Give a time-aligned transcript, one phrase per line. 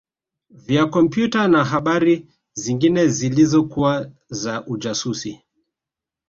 [0.49, 5.41] vya kompyuta na habari zingine zilizokuwa za ujasusi